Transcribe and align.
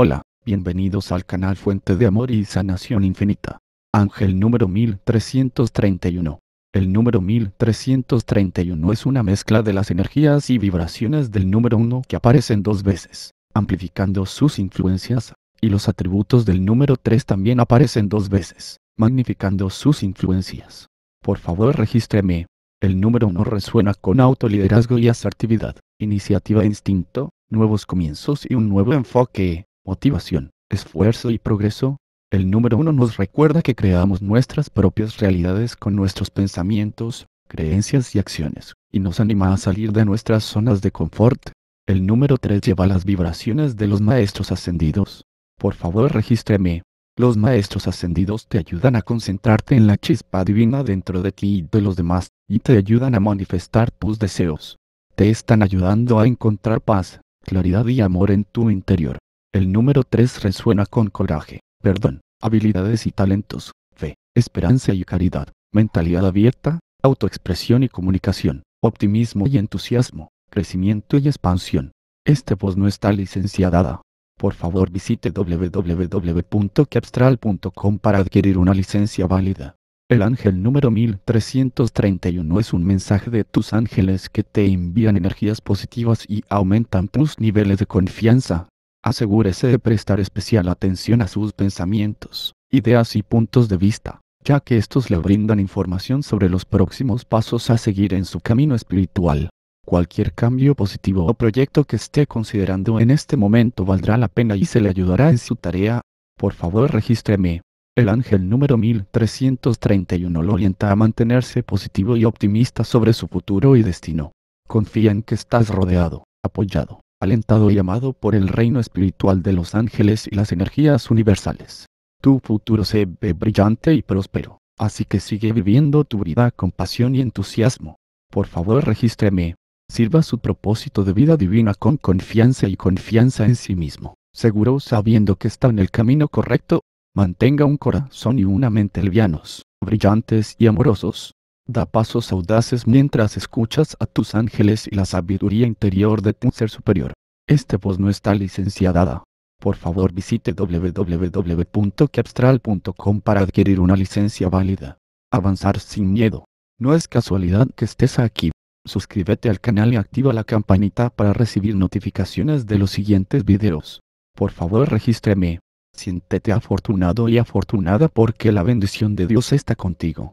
Hola, 0.00 0.22
bienvenidos 0.44 1.10
al 1.10 1.26
canal 1.26 1.56
Fuente 1.56 1.96
de 1.96 2.06
Amor 2.06 2.30
y 2.30 2.44
Sanación 2.44 3.02
Infinita. 3.02 3.58
Ángel 3.92 4.38
número 4.38 4.68
1331. 4.68 6.38
El 6.72 6.92
número 6.92 7.20
1331 7.20 8.92
es 8.92 9.06
una 9.06 9.24
mezcla 9.24 9.62
de 9.64 9.72
las 9.72 9.90
energías 9.90 10.50
y 10.50 10.58
vibraciones 10.58 11.32
del 11.32 11.50
número 11.50 11.78
1 11.78 12.02
que 12.06 12.14
aparecen 12.14 12.62
dos 12.62 12.84
veces, 12.84 13.32
amplificando 13.52 14.24
sus 14.24 14.60
influencias, 14.60 15.34
y 15.60 15.68
los 15.68 15.88
atributos 15.88 16.46
del 16.46 16.64
número 16.64 16.94
3 16.94 17.26
también 17.26 17.58
aparecen 17.58 18.08
dos 18.08 18.28
veces, 18.28 18.76
magnificando 18.96 19.68
sus 19.68 20.04
influencias. 20.04 20.86
Por 21.20 21.38
favor 21.38 21.76
regístreme. 21.76 22.46
El 22.80 23.00
número 23.00 23.26
1 23.26 23.42
resuena 23.42 23.94
con 23.94 24.20
autoliderazgo 24.20 24.96
y 24.96 25.08
asertividad, 25.08 25.74
iniciativa 25.98 26.62
e 26.62 26.66
instinto, 26.66 27.30
nuevos 27.50 27.84
comienzos 27.84 28.46
y 28.48 28.54
un 28.54 28.68
nuevo 28.68 28.94
enfoque 28.94 29.64
motivación, 29.88 30.50
esfuerzo 30.68 31.30
y 31.30 31.38
progreso, 31.38 31.96
el 32.30 32.50
número 32.50 32.76
uno 32.76 32.92
nos 32.92 33.16
recuerda 33.16 33.62
que 33.62 33.74
creamos 33.74 34.20
nuestras 34.20 34.68
propias 34.68 35.16
realidades 35.16 35.76
con 35.76 35.96
nuestros 35.96 36.30
pensamientos, 36.30 37.26
creencias 37.48 38.14
y 38.14 38.18
acciones, 38.18 38.74
y 38.92 39.00
nos 39.00 39.18
anima 39.18 39.50
a 39.50 39.56
salir 39.56 39.92
de 39.92 40.04
nuestras 40.04 40.44
zonas 40.44 40.82
de 40.82 40.90
confort. 40.90 41.52
El 41.86 42.04
número 42.04 42.36
3 42.36 42.60
lleva 42.60 42.86
las 42.86 43.06
vibraciones 43.06 43.78
de 43.78 43.86
los 43.86 44.02
maestros 44.02 44.52
ascendidos. 44.52 45.24
Por 45.58 45.72
favor 45.72 46.12
regístreme. 46.12 46.82
Los 47.16 47.38
maestros 47.38 47.88
ascendidos 47.88 48.46
te 48.46 48.58
ayudan 48.58 48.94
a 48.94 49.00
concentrarte 49.00 49.74
en 49.74 49.86
la 49.86 49.96
chispa 49.96 50.44
divina 50.44 50.84
dentro 50.84 51.22
de 51.22 51.32
ti 51.32 51.60
y 51.60 51.62
de 51.62 51.80
los 51.80 51.96
demás, 51.96 52.28
y 52.46 52.58
te 52.58 52.76
ayudan 52.76 53.14
a 53.14 53.20
manifestar 53.20 53.90
tus 53.90 54.18
deseos. 54.18 54.76
Te 55.14 55.30
están 55.30 55.62
ayudando 55.62 56.20
a 56.20 56.26
encontrar 56.26 56.82
paz, 56.82 57.22
claridad 57.42 57.86
y 57.86 58.02
amor 58.02 58.30
en 58.30 58.44
tu 58.44 58.68
interior. 58.68 59.16
El 59.50 59.72
número 59.72 60.02
3 60.02 60.42
resuena 60.42 60.84
con 60.84 61.08
coraje, 61.08 61.60
perdón, 61.82 62.20
habilidades 62.42 63.06
y 63.06 63.12
talentos, 63.12 63.72
fe, 63.96 64.16
esperanza 64.36 64.92
y 64.92 65.04
caridad, 65.04 65.48
mentalidad 65.72 66.26
abierta, 66.26 66.80
autoexpresión 67.02 67.82
y 67.82 67.88
comunicación, 67.88 68.62
optimismo 68.82 69.46
y 69.46 69.56
entusiasmo, 69.56 70.28
crecimiento 70.50 71.16
y 71.16 71.28
expansión. 71.28 71.92
Este 72.26 72.56
voz 72.56 72.76
no 72.76 72.88
está 72.88 73.10
licenciada. 73.10 74.02
Por 74.38 74.52
favor 74.52 74.90
visite 74.90 75.30
www.capstral.com 75.30 77.98
para 77.98 78.18
adquirir 78.18 78.58
una 78.58 78.74
licencia 78.74 79.26
válida. 79.26 79.76
El 80.10 80.20
ángel 80.20 80.62
número 80.62 80.90
1331 80.90 82.60
es 82.60 82.74
un 82.74 82.84
mensaje 82.84 83.30
de 83.30 83.44
tus 83.44 83.72
ángeles 83.72 84.28
que 84.28 84.42
te 84.42 84.66
envían 84.66 85.16
energías 85.16 85.62
positivas 85.62 86.26
y 86.28 86.44
aumentan 86.50 87.08
tus 87.08 87.38
niveles 87.38 87.78
de 87.78 87.86
confianza, 87.86 88.68
Asegúrese 89.02 89.68
de 89.68 89.78
prestar 89.78 90.18
especial 90.18 90.68
atención 90.68 91.22
a 91.22 91.28
sus 91.28 91.52
pensamientos, 91.52 92.54
ideas 92.70 93.14
y 93.14 93.22
puntos 93.22 93.68
de 93.68 93.76
vista, 93.76 94.20
ya 94.42 94.58
que 94.58 94.76
estos 94.76 95.08
le 95.08 95.18
brindan 95.18 95.60
información 95.60 96.24
sobre 96.24 96.48
los 96.48 96.64
próximos 96.64 97.24
pasos 97.24 97.70
a 97.70 97.78
seguir 97.78 98.12
en 98.12 98.24
su 98.24 98.40
camino 98.40 98.74
espiritual. 98.74 99.50
Cualquier 99.86 100.34
cambio 100.34 100.74
positivo 100.74 101.26
o 101.26 101.34
proyecto 101.34 101.84
que 101.84 101.94
esté 101.94 102.26
considerando 102.26 102.98
en 102.98 103.10
este 103.10 103.36
momento 103.36 103.84
valdrá 103.84 104.16
la 104.16 104.28
pena 104.28 104.56
y 104.56 104.64
se 104.64 104.80
le 104.80 104.88
ayudará 104.88 105.30
en 105.30 105.38
su 105.38 105.54
tarea. 105.54 106.00
Por 106.36 106.52
favor 106.52 106.92
regístreme. 106.92 107.62
El 107.96 108.08
ángel 108.08 108.48
número 108.48 108.76
1331 108.76 110.42
lo 110.42 110.52
orienta 110.52 110.90
a 110.90 110.96
mantenerse 110.96 111.62
positivo 111.62 112.16
y 112.16 112.24
optimista 112.24 112.82
sobre 112.82 113.12
su 113.12 113.28
futuro 113.28 113.76
y 113.76 113.82
destino. 113.82 114.32
Confía 114.66 115.12
en 115.12 115.22
que 115.22 115.36
estás 115.36 115.68
rodeado, 115.68 116.24
apoyado 116.44 117.00
alentado 117.20 117.70
y 117.70 117.78
amado 117.78 118.12
por 118.12 118.34
el 118.34 118.48
reino 118.48 118.80
espiritual 118.80 119.42
de 119.42 119.52
los 119.52 119.74
ángeles 119.74 120.28
y 120.30 120.34
las 120.34 120.52
energías 120.52 121.10
universales. 121.10 121.86
Tu 122.20 122.40
futuro 122.40 122.84
se 122.84 123.06
ve 123.06 123.32
brillante 123.32 123.94
y 123.94 124.02
próspero, 124.02 124.58
así 124.78 125.04
que 125.04 125.20
sigue 125.20 125.52
viviendo 125.52 126.04
tu 126.04 126.20
vida 126.20 126.50
con 126.50 126.70
pasión 126.70 127.14
y 127.14 127.20
entusiasmo. 127.20 127.96
Por 128.30 128.46
favor 128.46 128.84
regístreme. 128.84 129.54
Sirva 129.90 130.22
su 130.22 130.38
propósito 130.38 131.02
de 131.02 131.14
vida 131.14 131.36
divina 131.36 131.74
con 131.74 131.96
confianza 131.96 132.68
y 132.68 132.76
confianza 132.76 133.46
en 133.46 133.56
sí 133.56 133.74
mismo, 133.74 134.14
seguro 134.34 134.80
sabiendo 134.80 135.36
que 135.36 135.48
está 135.48 135.68
en 135.68 135.78
el 135.78 135.90
camino 135.90 136.28
correcto. 136.28 136.82
Mantenga 137.14 137.64
un 137.64 137.78
corazón 137.78 138.38
y 138.38 138.44
una 138.44 138.68
mente 138.68 139.02
livianos, 139.02 139.62
brillantes 139.82 140.56
y 140.58 140.66
amorosos, 140.66 141.32
Da 141.70 141.84
pasos 141.84 142.32
audaces 142.32 142.86
mientras 142.86 143.36
escuchas 143.36 143.94
a 144.00 144.06
tus 144.06 144.34
ángeles 144.34 144.88
y 144.90 144.96
la 144.96 145.04
sabiduría 145.04 145.66
interior 145.66 146.22
de 146.22 146.32
tu 146.32 146.50
ser 146.50 146.70
superior. 146.70 147.12
Este 147.46 147.76
voz 147.76 147.98
no 147.98 148.08
está 148.08 148.34
licenciada. 148.34 149.22
Por 149.60 149.76
favor 149.76 150.14
visite 150.14 150.54
www.capstral.com 150.54 153.20
para 153.20 153.42
adquirir 153.42 153.80
una 153.80 153.96
licencia 153.96 154.48
válida. 154.48 154.96
Avanzar 155.30 155.78
sin 155.78 156.10
miedo. 156.10 156.46
No 156.78 156.94
es 156.94 157.06
casualidad 157.06 157.68
que 157.76 157.84
estés 157.84 158.18
aquí. 158.18 158.50
Suscríbete 158.86 159.50
al 159.50 159.60
canal 159.60 159.92
y 159.92 159.96
activa 159.96 160.32
la 160.32 160.44
campanita 160.44 161.10
para 161.10 161.34
recibir 161.34 161.74
notificaciones 161.74 162.66
de 162.66 162.78
los 162.78 162.92
siguientes 162.92 163.44
videos. 163.44 164.00
Por 164.34 164.52
favor 164.52 164.88
regístreme. 164.88 165.58
Siéntete 165.94 166.52
afortunado 166.52 167.28
y 167.28 167.36
afortunada 167.36 168.08
porque 168.08 168.52
la 168.52 168.62
bendición 168.62 169.16
de 169.16 169.26
Dios 169.26 169.52
está 169.52 169.74
contigo. 169.74 170.32